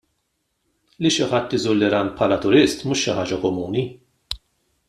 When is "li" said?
1.05-1.11